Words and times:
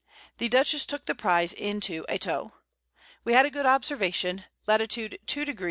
The 0.39 0.49
Dutchess 0.49 0.87
took 0.87 1.05
the 1.05 1.13
Prize 1.13 1.53
into 1.53 2.07
a 2.09 2.17
Tow. 2.17 2.53
We 3.23 3.33
had 3.33 3.45
a 3.45 3.51
good 3.51 3.67
Observation. 3.67 4.45
Lat. 4.65 4.79
2°. 4.81 5.19
00´´. 5.27 5.59